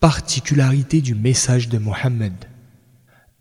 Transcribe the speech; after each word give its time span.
Particularité 0.00 1.00
du 1.00 1.16
message 1.16 1.68
de 1.68 1.76
Mohammed. 1.76 2.32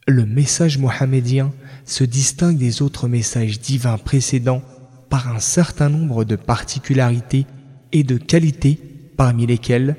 Le 0.08 0.26
message 0.26 0.80
mohammedien 0.80 1.54
se 1.86 2.04
distingue 2.04 2.58
des 2.58 2.82
autres 2.82 3.08
messages 3.08 3.60
divins 3.60 4.00
précédents 4.00 4.64
par 5.08 5.28
un 5.30 5.40
certain 5.40 5.88
nombre 5.88 6.24
de 6.24 6.36
particularités 6.36 7.46
et 7.92 8.04
de 8.04 8.18
qualités 8.18 8.80
parmi 9.18 9.46
lesquelles 9.46 9.98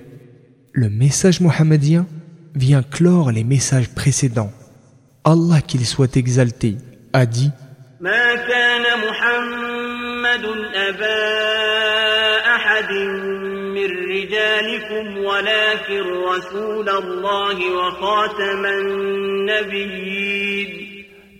le 0.73 0.91
message 0.91 1.41
mohammedien 1.41 2.07
vient 2.57 2.83
clore 2.83 3.31
les 3.31 3.45
messages 3.45 3.91
précédents. 3.91 4.53
Allah 5.23 5.61
qu'il 5.61 5.87
soit 5.87 6.17
exalté 6.17 6.77
a 7.13 7.25
dit 7.25 7.53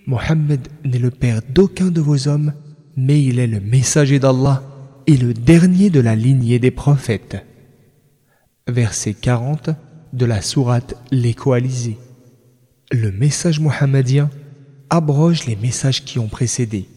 Mohammed 0.07 0.67
n'est 0.83 0.97
le 0.97 1.11
père 1.11 1.41
d'aucun 1.47 1.91
de 1.91 2.01
vos 2.01 2.27
hommes, 2.27 2.53
mais 2.97 3.21
il 3.21 3.39
est 3.39 3.47
le 3.47 3.59
messager 3.59 4.17
d'Allah 4.17 4.63
et 5.05 5.17
le 5.17 5.33
dernier 5.33 5.89
de 5.91 5.99
la 5.99 6.15
lignée 6.15 6.57
des 6.57 6.71
prophètes. 6.71 7.45
Verset 8.67 9.13
40 9.13 9.69
de 10.13 10.25
la 10.25 10.41
sourate 10.41 10.95
Les 11.11 11.35
coalisés. 11.35 11.97
Le 12.91 13.11
message 13.11 13.59
mohammedien 13.59 14.29
abroge 14.89 15.45
les 15.45 15.55
messages 15.55 16.03
qui 16.03 16.17
ont 16.17 16.27
précédé. 16.27 16.87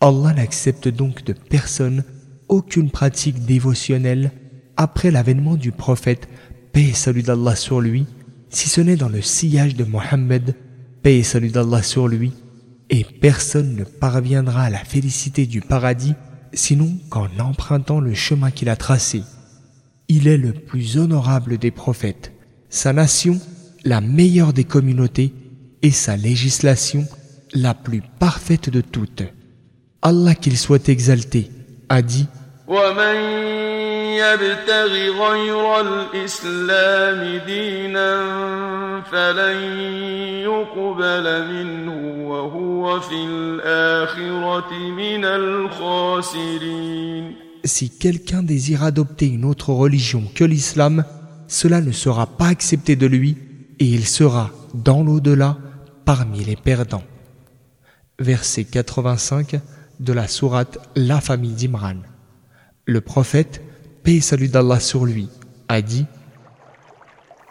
Allah 0.00 0.32
n'accepte 0.32 0.88
donc 0.88 1.24
de 1.24 1.34
personne 1.34 2.04
aucune 2.48 2.90
pratique 2.90 3.44
dévotionnelle 3.44 4.32
après 4.78 5.10
l'avènement 5.10 5.56
du 5.56 5.72
prophète, 5.72 6.28
paix 6.72 6.84
et 6.84 6.94
salut 6.94 7.24
d'Allah 7.24 7.56
sur 7.56 7.80
lui, 7.80 8.06
si 8.48 8.68
ce 8.68 8.80
n'est 8.80 8.96
dans 8.96 9.08
le 9.08 9.20
sillage 9.20 9.74
de 9.74 9.82
Mohammed, 9.84 10.54
paix 11.02 11.18
et 11.18 11.22
salut 11.24 11.50
d'Allah 11.50 11.82
sur 11.82 12.06
lui, 12.06 12.32
et 12.88 13.04
personne 13.04 13.74
ne 13.74 13.82
parviendra 13.82 14.62
à 14.62 14.70
la 14.70 14.78
félicité 14.78 15.46
du 15.46 15.60
paradis 15.60 16.14
sinon 16.54 16.96
qu'en 17.10 17.28
empruntant 17.40 18.00
le 18.00 18.14
chemin 18.14 18.52
qu'il 18.52 18.68
a 18.68 18.76
tracé. 18.76 19.22
Il 20.06 20.28
est 20.28 20.38
le 20.38 20.52
plus 20.52 20.96
honorable 20.96 21.58
des 21.58 21.72
prophètes, 21.72 22.32
sa 22.70 22.92
nation 22.92 23.38
la 23.84 24.00
meilleure 24.00 24.52
des 24.52 24.64
communautés 24.64 25.34
et 25.82 25.90
sa 25.90 26.16
législation 26.16 27.04
la 27.52 27.74
plus 27.74 28.02
parfaite 28.20 28.70
de 28.70 28.80
toutes. 28.80 29.24
Allah 30.02 30.36
qu'il 30.36 30.56
soit 30.56 30.88
exalté 30.88 31.50
a 31.88 32.00
dit 32.00 32.28
Si 47.64 47.88
quelqu'un 47.88 48.42
désire 48.42 48.82
adopter 48.82 49.26
une 49.28 49.46
autre 49.46 49.72
religion 49.72 50.24
que 50.34 50.44
l'islam, 50.44 51.06
cela 51.46 51.80
ne 51.80 51.92
sera 51.92 52.26
pas 52.26 52.48
accepté 52.48 52.96
de 52.96 53.06
lui 53.06 53.38
et 53.78 53.86
il 53.86 54.06
sera 54.06 54.50
dans 54.74 55.02
l'au-delà 55.02 55.56
parmi 56.04 56.44
les 56.44 56.56
perdants. 56.56 57.04
Verset 58.18 58.64
85 58.64 59.58
de 60.00 60.12
la 60.12 60.28
sourate 60.28 60.78
La 60.96 61.22
famille 61.22 61.52
d'Imran. 61.52 62.17
Le 62.90 63.02
prophète, 63.02 63.60
paix 64.02 64.14
et 64.14 64.20
salut 64.22 64.48
d'Allah 64.48 64.80
sur 64.80 65.04
lui, 65.04 65.28
a 65.68 65.82
dit 65.82 66.06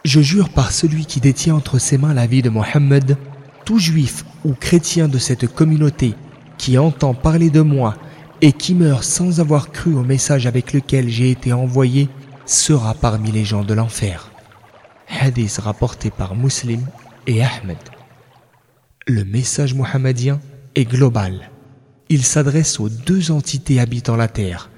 Je 0.04 0.20
jure 0.20 0.48
par 0.48 0.72
celui 0.72 1.06
qui 1.06 1.20
détient 1.20 1.54
entre 1.54 1.78
ses 1.78 1.96
mains 1.96 2.12
la 2.12 2.26
vie 2.26 2.42
de 2.42 2.50
Mohammed, 2.50 3.16
tout 3.64 3.78
juif 3.78 4.24
ou 4.44 4.52
chrétien 4.52 5.06
de 5.06 5.18
cette 5.18 5.46
communauté 5.46 6.16
qui 6.56 6.76
entend 6.76 7.14
parler 7.14 7.50
de 7.50 7.60
moi 7.60 7.94
et 8.40 8.50
qui 8.50 8.74
meurt 8.74 9.04
sans 9.04 9.38
avoir 9.38 9.70
cru 9.70 9.94
au 9.94 10.02
message 10.02 10.48
avec 10.48 10.72
lequel 10.72 11.08
j'ai 11.08 11.30
été 11.30 11.52
envoyé 11.52 12.08
sera 12.44 12.94
parmi 12.94 13.30
les 13.30 13.44
gens 13.44 13.62
de 13.62 13.74
l'enfer. 13.74 14.32
Hadith 15.20 15.58
rapporté 15.58 16.10
par 16.10 16.34
Muslim 16.34 16.84
et 17.28 17.44
Ahmed. 17.44 17.78
Le 19.06 19.24
message 19.24 19.72
mohammedien 19.72 20.40
est 20.74 20.84
global. 20.84 21.52
Il 22.08 22.24
s'adresse 22.24 22.80
aux 22.80 22.88
deux 22.88 23.30
entités 23.30 23.78
habitant 23.78 24.16
la 24.16 24.26
terre, 24.26 24.68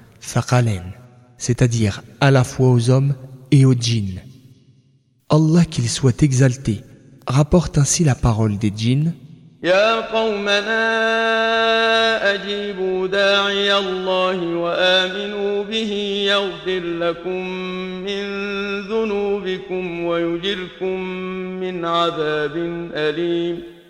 c'est-à-dire 1.37 2.03
à 2.19 2.31
la 2.31 2.43
fois 2.43 2.69
aux 2.69 2.89
hommes 2.89 3.15
et 3.51 3.65
aux 3.65 3.73
djinns. 3.73 4.21
Allah 5.29 5.65
qu'il 5.65 5.89
soit 5.89 6.23
exalté 6.23 6.83
rapporte 7.27 7.77
ainsi 7.77 8.03
la 8.03 8.15
parole 8.15 8.57
des 8.57 8.71
djinns 8.75 9.13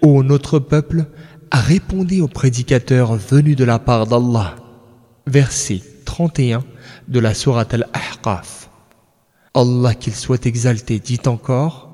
Ô 0.01 0.23
notre 0.23 0.59
peuple, 0.59 1.05
répondez 1.53 2.21
aux 2.21 2.27
prédicateurs 2.27 3.15
venus 3.15 3.55
de 3.55 3.63
la 3.63 3.79
part 3.79 4.07
d'Allah. 4.07 4.55
Verset 5.25 5.81
31 6.11 6.65
de 7.07 7.19
la 7.21 7.33
Sourate 7.33 7.73
Al-Ahqaf. 7.73 8.69
Allah 9.53 9.93
qu'il 9.93 10.13
soit 10.13 10.45
exalté 10.45 10.99
dit 10.99 11.21
encore 11.25 11.89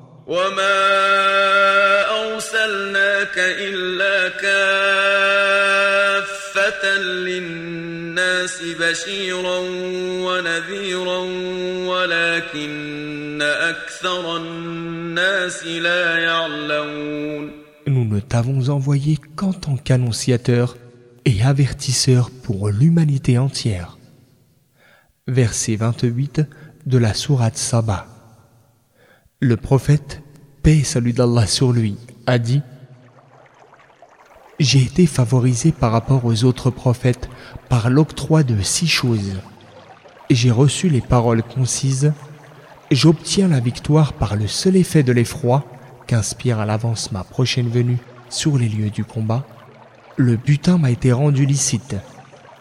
Nous 17.86 18.04
ne 18.04 18.18
t'avons 18.18 18.68
envoyé 18.68 19.16
qu'en 19.36 19.52
tant 19.52 19.76
qu'annonciateur 19.76 20.76
et 21.24 21.42
avertisseur 21.44 22.30
pour 22.42 22.68
l'humanité 22.68 23.38
entière. 23.38 23.97
Verset 25.28 25.76
28 25.76 26.40
de 26.86 26.96
la 26.96 27.12
sourate 27.12 27.58
Saba. 27.58 28.06
Le 29.40 29.58
prophète, 29.58 30.22
paix 30.62 30.78
et 30.78 30.84
salut 30.84 31.12
d'Allah 31.12 31.46
sur 31.46 31.70
lui, 31.70 31.98
a 32.26 32.38
dit 32.38 32.62
J'ai 34.58 34.82
été 34.82 35.04
favorisé 35.04 35.70
par 35.70 35.92
rapport 35.92 36.24
aux 36.24 36.44
autres 36.44 36.70
prophètes 36.70 37.28
par 37.68 37.90
l'octroi 37.90 38.42
de 38.42 38.58
six 38.62 38.86
choses. 38.86 39.34
J'ai 40.30 40.50
reçu 40.50 40.88
les 40.88 41.02
paroles 41.02 41.42
concises 41.42 42.14
J'obtiens 42.90 43.48
la 43.48 43.60
victoire 43.60 44.14
par 44.14 44.34
le 44.34 44.46
seul 44.46 44.76
effet 44.76 45.02
de 45.02 45.12
l'effroi 45.12 45.66
qu'inspire 46.06 46.58
à 46.58 46.64
l'avance 46.64 47.12
ma 47.12 47.22
prochaine 47.22 47.68
venue 47.68 47.98
sur 48.30 48.56
les 48.56 48.70
lieux 48.70 48.88
du 48.88 49.04
combat. 49.04 49.46
Le 50.16 50.36
butin 50.36 50.78
m'a 50.78 50.90
été 50.90 51.12
rendu 51.12 51.44
licite. 51.44 51.96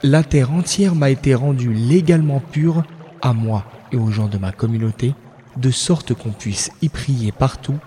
La 0.03 0.24
terre 0.24 0.52
entière 0.52 0.94
m'a 0.94 1.09
été 1.09 1.34
rendue 1.34 1.74
légalement 1.74 2.40
pure 2.40 2.84
à 3.22 3.34
moi 3.34 3.66
et 3.91 3.97
aux 3.97 4.12
gens 4.12 4.28
de 4.28 4.38
ma 4.38 4.52
communauté, 4.52 5.16
de 5.56 5.72
sorte 5.72 6.13
qu'on 6.13 6.31
puisse 6.31 6.69
y 6.84 6.90
prier 6.90 7.31
partout. 7.31 7.78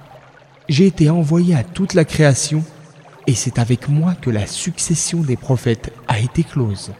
J'ai 0.69 0.87
été 0.87 1.09
envoyé 1.09 1.54
à 1.54 1.62
toute 1.62 1.94
la 1.94 2.04
création 2.04 2.65
et 3.28 3.34
c'est 3.34 3.60
avec 3.60 3.88
moi 3.88 4.15
que 4.15 4.31
la 4.31 4.47
succession 4.47 5.21
des 5.21 5.37
prophètes 5.37 5.93
a 6.09 6.19
été 6.19 6.42
close. 6.42 6.91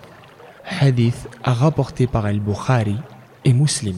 Hadith 0.81 1.29
rapporté 1.43 2.06
par 2.06 2.27
Al-Bukhari 2.27 2.97
et 3.45 3.53
Muslim. 3.53 3.97